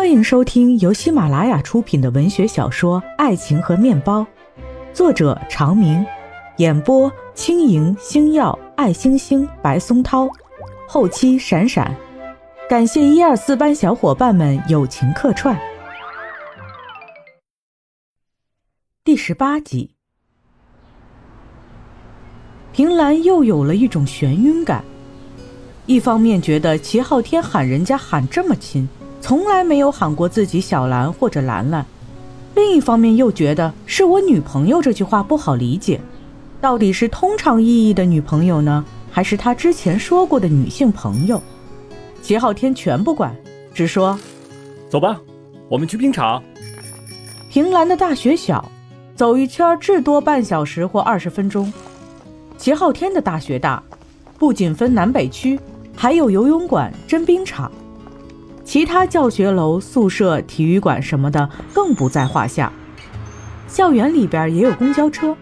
[0.00, 4.22] 欢迎收听由喜马拉雅出品的文学小说《爱情和面包》，
[4.94, 6.02] 作者长明，
[6.56, 10.26] 演播轻盈、星耀、爱星星、白松涛，
[10.88, 11.94] 后期闪闪。
[12.66, 15.54] 感谢一二四班小伙伴们友情客串。
[19.04, 19.90] 第十八集，
[22.72, 24.82] 平兰又有了一种眩晕感，
[25.84, 28.88] 一方面觉得齐昊天喊人家喊这么亲。
[29.20, 31.84] 从来没有喊过自己小兰或者兰兰，
[32.54, 36.00] 另一方面又觉得是我女朋友这句话不好理解，
[36.60, 41.40] 到底是通常意义的女朋友呢，还是他之前说过的女性朋友？
[42.22, 43.34] 齐昊天全不管，
[43.72, 44.18] 只说
[44.90, 45.20] ：“走吧，
[45.68, 46.42] 我们去冰场。”
[47.50, 48.70] 平兰的大学小，
[49.14, 51.72] 走一圈至多半小时或二十分钟。
[52.56, 53.82] 齐昊天的大学大，
[54.38, 55.58] 不仅分南北区，
[55.96, 57.70] 还有游泳馆、真冰场。
[58.70, 62.72] 其他教学楼、宿舍、体育馆什么的更不在话下。
[63.66, 65.36] 校园里边也有公交车。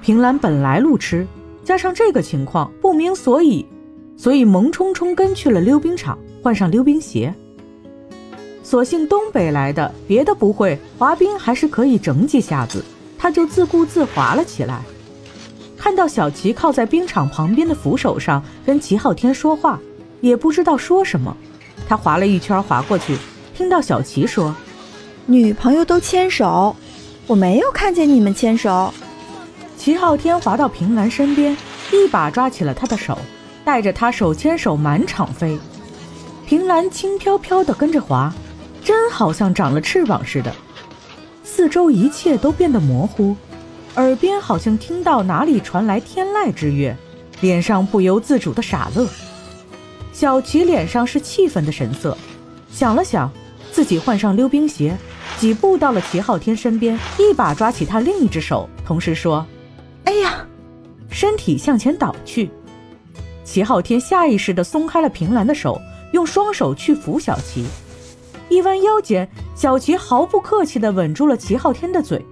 [0.00, 1.26] 平兰本来路痴，
[1.64, 3.66] 加上这个情况不明所以，
[4.16, 7.34] 所以萌冲冲跟去了溜冰场，换上溜冰鞋。
[8.62, 12.84] 所幸东北来的，别的不会，滑冰还是可以整几下子，
[13.18, 14.80] 他就自顾自滑了起来。
[15.76, 19.80] 看到小齐靠在冰场旁边的扶手上跟齐昊天说话，
[20.20, 21.36] 也不知道说什么。
[21.88, 23.16] 他划了一圈，划过去，
[23.54, 24.54] 听到小琪说
[25.26, 26.74] ：“女朋友都牵手，
[27.26, 28.92] 我没有看见你们牵手。”
[29.76, 31.56] 齐昊天滑到平兰身边，
[31.92, 33.18] 一把抓起了她的手，
[33.64, 35.58] 带着她手牵手满场飞。
[36.46, 38.32] 平兰轻飘飘地跟着滑，
[38.82, 40.52] 真好像长了翅膀似的。
[41.42, 43.36] 四周一切都变得模糊，
[43.96, 46.96] 耳边好像听到哪里传来天籁之乐，
[47.40, 49.06] 脸上不由自主的傻乐。
[50.14, 52.16] 小齐脸上是气愤的神色，
[52.70, 53.28] 想了想，
[53.72, 54.96] 自己换上溜冰鞋，
[55.38, 59.44] 几步到了齐昊天身边，一把抓起他另一只手，同时说
[60.06, 60.46] ：“哎呀！”
[61.10, 62.48] 身体向前倒去。
[63.42, 65.80] 齐昊天下意识地松开了平兰的手，
[66.12, 67.66] 用双手去扶小齐。
[68.48, 72.24] 一弯腰间，小齐毫不客气地吻住了齐昊天的嘴。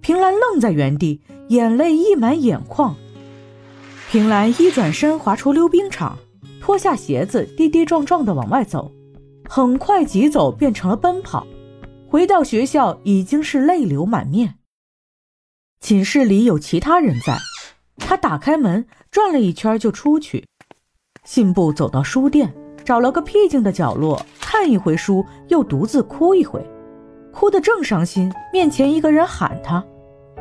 [0.00, 2.94] 平兰愣在原地，眼泪溢满眼眶。
[4.08, 6.16] 平兰一转身，滑出溜冰场。
[6.66, 8.90] 脱下鞋子，跌跌撞撞地往外走，
[9.48, 11.46] 很快疾走变成了奔跑。
[12.08, 14.56] 回到学校已经是泪流满面。
[15.80, 17.38] 寝室里有其他人在，
[17.98, 20.44] 他打开门转了一圈就出去，
[21.22, 22.52] 信步走到书店，
[22.84, 26.60] 找了个僻静的角落看一回书，又独自哭一回，
[27.32, 28.28] 哭得正伤心。
[28.52, 29.84] 面前一个人喊他：“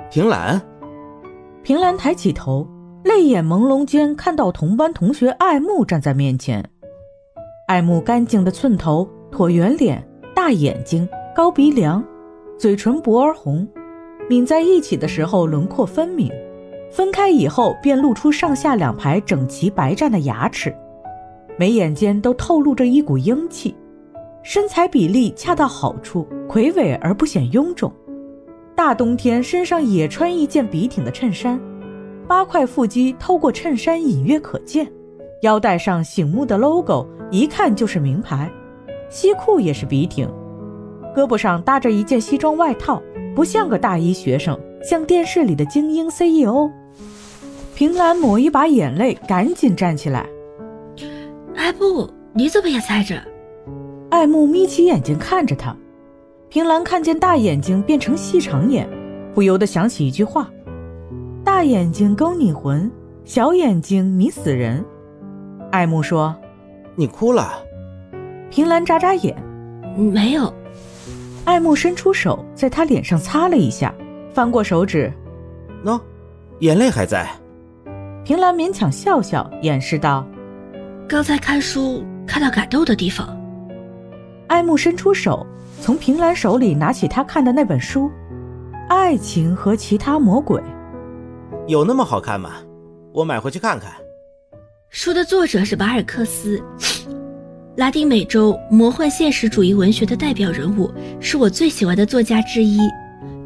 [0.10, 0.60] 平兰。”
[1.62, 2.68] 平兰抬起头。
[3.06, 6.68] 泪眼朦胧间，看到同班同学爱慕站在面前。
[7.68, 12.04] 爱慕干净的寸头，椭圆脸，大眼睛，高鼻梁，
[12.58, 13.68] 嘴唇薄而红，
[14.28, 16.32] 抿在一起的时候轮廓分明，
[16.92, 20.76] 分开以后便露出上下两排整齐白绽的牙齿，
[21.60, 23.76] 眉眼间都透露着一股英气，
[24.42, 27.94] 身材比例恰到好处，魁伟而不显臃肿。
[28.76, 31.60] 大冬天身上也穿一件笔挺的衬衫。
[32.28, 34.88] 八块腹肌透过衬衫隐约可见，
[35.42, 38.52] 腰带上醒目的 logo 一看就是名牌，
[39.10, 40.28] 西裤也是笔挺，
[41.16, 43.02] 胳膊上搭着一件西装外套，
[43.36, 46.70] 不像个大一学生，像电视里的精英 CEO。
[47.76, 50.26] 平兰抹一把眼泪，赶紧站起来。
[51.56, 53.16] 哎不，你怎么也在这？
[54.10, 55.76] 爱慕眯起眼睛看着他，
[56.50, 58.88] 平兰看见大眼睛变成细长眼，
[59.34, 60.50] 不由得想起一句话。
[61.56, 62.92] 大眼睛勾你魂，
[63.24, 64.84] 小眼睛迷死人。
[65.72, 66.36] 爱慕说
[66.96, 67.64] ：“你哭了。”
[68.52, 69.34] 平兰眨眨眼
[69.96, 70.54] ：“没有。”
[71.46, 73.96] 爱慕伸出手在他脸上擦了一下，
[74.34, 75.10] 翻过手指
[75.86, 75.98] ：“喏，
[76.60, 77.26] 眼泪还在。”
[78.26, 80.28] 平兰勉强笑笑，掩饰道
[81.08, 83.30] ：“刚才看书看到感动的地方。”
[84.48, 85.48] 爱慕伸出手，
[85.80, 88.08] 从平兰手里拿起他看的那本书，
[88.90, 90.60] 《爱情和其他魔鬼》。
[91.68, 92.58] 有那么好看吗？
[93.12, 93.92] 我买回去看看。
[94.90, 96.62] 书的作者是马尔克斯，
[97.76, 102.80] 拉丁美洲魔幻现实主义文学的代表人物，是我最喜欢的作家之一。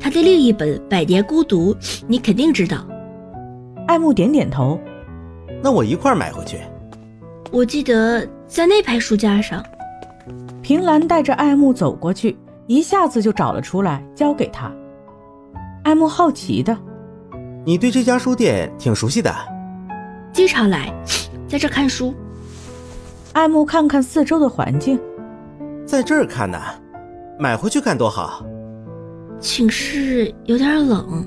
[0.02, 1.74] 他的另一本《百年孤独》，
[2.08, 2.86] 你肯定知道。
[3.88, 4.78] 爱慕点点头。
[5.64, 6.58] 那我一块买回去。
[7.52, 9.64] 我记得在那排书架上。
[10.62, 12.38] 平兰带着爱慕走过去，
[12.68, 14.70] 一下子就找了出来，交给他。
[15.84, 16.78] 爱慕好奇的。
[17.70, 19.32] 你对这家书店挺熟悉的，
[20.34, 20.92] 经常来，
[21.48, 22.16] 在这看书。
[23.34, 25.00] 爱慕看看四周的环境，
[25.86, 26.60] 在这儿看呢，
[27.38, 28.44] 买回去看多好。
[29.40, 31.24] 寝室有点冷。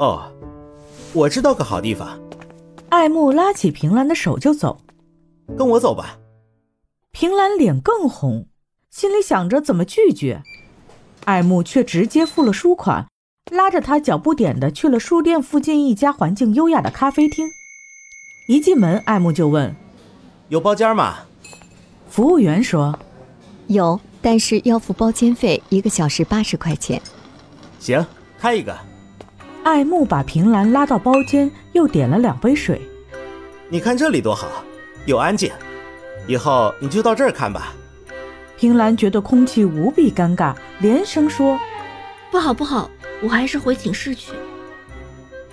[0.00, 0.24] 哦，
[1.12, 2.18] 我知道个好地方。
[2.88, 4.76] 爱慕拉起平兰的手就走，
[5.56, 6.18] 跟我走吧。
[7.12, 8.48] 平兰脸更红，
[8.90, 10.42] 心里想着怎么拒绝，
[11.24, 13.06] 爱慕却直接付了书款，
[13.52, 17.52] 拉着他脚步点的去了书店附近一家环境优雅的咖啡厅。
[18.46, 19.74] 一进门，爱慕就问
[20.48, 21.18] ：“有包间吗？”
[22.10, 22.98] 服务员说
[23.68, 27.00] ：“有，但是要付包间费，一个小时八十块钱。”
[27.78, 28.04] 行，
[28.36, 28.76] 开一个。
[29.62, 32.80] 爱慕把平兰拉到包间，又点了两杯水。
[33.68, 34.48] 你看这里多好，
[35.06, 35.52] 又安静。
[36.26, 37.72] 以后你就到这儿看吧。
[38.56, 41.56] 平兰觉得空气无比尴尬，连声说
[42.30, 42.90] ：“不好不好，
[43.22, 44.32] 我还是回寝室去。”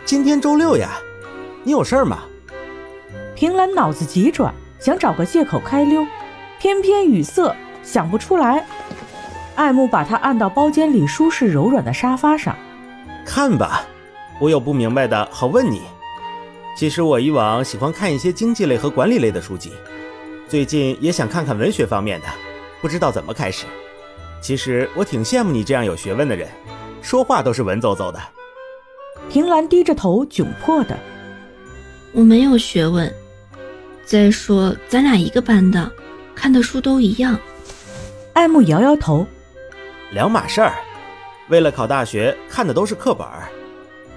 [0.06, 1.00] 今天周六呀，
[1.64, 2.20] 你有事儿吗？
[3.36, 6.06] 平兰脑子急转，想找个借口开溜，
[6.60, 8.66] 偏偏语塞，想不出来。
[9.56, 12.56] 爱慕把她按到包间里舒适柔软的沙发上，
[13.26, 13.86] 看吧。
[14.40, 15.84] 我有不明白的，好问你。
[16.76, 19.72] 其实我以往喜欢看一些经济类和管理类的书籍，
[20.50, 22.28] 最近也想看看文学方面的，
[22.82, 23.66] 不知道怎么开始。
[24.44, 26.50] 其实我挺羡慕你这样有学问的人，
[27.02, 28.22] 说话都是文绉绉的。
[29.30, 31.00] 平兰低着头，窘迫的
[32.12, 33.12] ：“我没有学问。
[34.04, 35.90] 再说咱俩一个班的，
[36.36, 37.40] 看的书都一样。”
[38.34, 39.26] 爱慕摇摇头
[40.12, 40.74] ：“两码事儿。
[41.48, 43.26] 为了考大学，看的都是课本。”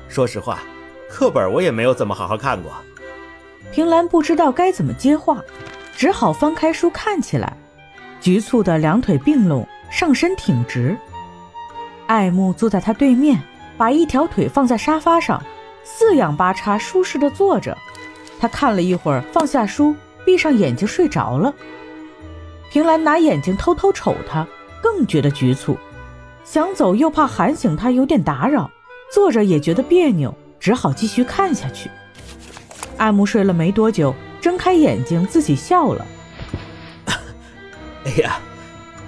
[0.08, 0.60] 说实话，
[1.08, 2.72] 课本我也没有怎么好好看过。
[3.70, 5.40] 平兰不知道该怎么接话，
[5.96, 7.56] 只好翻开书看起来，
[8.20, 10.96] 局促的两腿并拢，上身挺直。
[12.06, 13.42] 爱慕坐在他对面，
[13.76, 15.42] 把一条腿放在沙发上，
[15.82, 17.76] 四仰八叉，舒适的坐着。
[18.38, 19.94] 他看了一会儿，放下书，
[20.24, 21.54] 闭上眼睛睡着了。
[22.70, 24.46] 平兰拿眼睛偷偷瞅他，
[24.82, 25.76] 更觉得局促，
[26.44, 28.70] 想走又怕喊醒他，有点打扰。
[29.12, 31.88] 坐着也觉得别扭，只好继续看下去。
[32.96, 36.04] 爱慕睡了没多久，睁开眼睛，自己笑了。
[38.04, 38.38] 哎呀，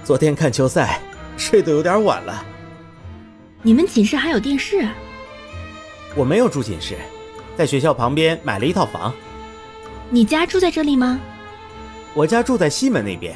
[0.09, 0.99] 昨天看球赛，
[1.37, 2.43] 睡得有点晚了。
[3.61, 4.83] 你们寝室还有电视？
[6.15, 6.97] 我没有住寝室，
[7.55, 9.13] 在学校旁边买了一套房。
[10.09, 11.19] 你家住在这里吗？
[12.15, 13.35] 我家住在西门那边，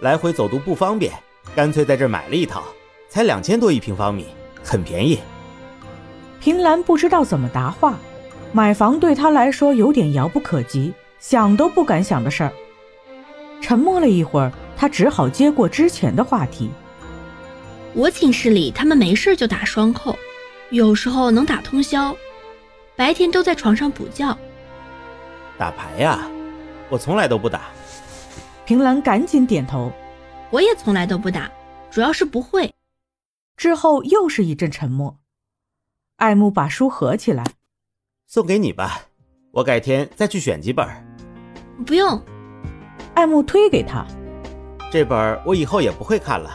[0.00, 1.12] 来回走读不方便，
[1.54, 2.62] 干脆在这买了一套，
[3.10, 4.24] 才两千多一平方米，
[4.64, 5.18] 很便宜。
[6.40, 7.98] 平兰不知道怎么答话，
[8.52, 12.52] 买房对她来说有点遥不可及，想都不敢想的事儿。
[13.60, 16.70] 沉默了一会儿，她只好接过之前的话题
[17.94, 20.16] ：“我寝室里他们没事就打双扣，
[20.70, 22.14] 有时候能打通宵，
[22.94, 24.36] 白天都在床上补觉。
[25.56, 26.30] 打牌呀，
[26.90, 27.62] 我从来都不打。”
[28.66, 29.90] 平兰赶紧点头
[30.50, 31.50] ：“我也从来都不打，
[31.90, 32.74] 主要是不会。”
[33.56, 35.18] 之后又是一阵沉默。
[36.16, 37.44] 爱慕把书合起来，
[38.26, 39.02] 送给你吧。
[39.52, 40.86] 我改天再去选几本。
[41.86, 42.22] 不用。
[43.14, 44.04] 爱慕推给他，
[44.90, 46.50] 这本我以后也不会看了。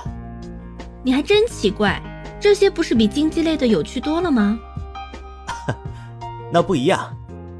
[1.03, 2.01] 你还真奇怪，
[2.39, 4.57] 这些不是比经济类的有趣多了吗？
[6.51, 7.15] 那不一样，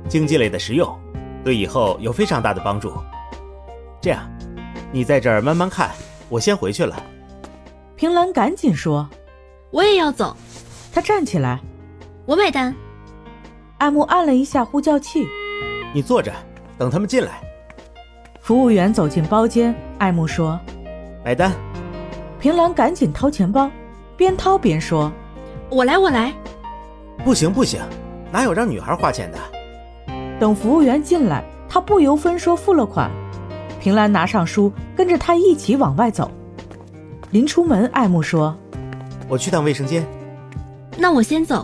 [0.08, 1.00] 经济类的实用，
[1.44, 2.94] 对以后有非常大的帮助。
[4.02, 4.30] 这样，
[4.92, 5.92] 你在这儿慢慢看，
[6.30, 6.96] 我先回去了。
[7.96, 9.08] 平兰赶紧说
[9.70, 10.36] ：“我也要走。”
[10.92, 11.60] 他站起来。
[12.26, 12.76] 我买单。
[13.78, 15.28] 艾木按了一下呼叫器，
[15.94, 16.32] 你坐着，
[16.78, 17.42] 等他们进来。
[18.42, 20.60] 服务员走进包间，爱慕说
[21.24, 21.52] ：“买单。”
[22.42, 23.70] 平兰赶紧掏钱包，
[24.18, 25.12] 边掏边说
[25.70, 26.34] ：“我来，我来。”
[27.24, 27.80] 不行不行，
[28.32, 29.38] 哪有让女孩花钱的？
[30.40, 33.12] 等服务员进来，他不由分说付了款。
[33.80, 36.32] 平兰拿上书，跟着他一起往外走。
[37.30, 38.58] 临出门，爱慕说
[39.30, 40.04] ：“我去趟卫生间。”
[40.98, 41.64] 那我先走。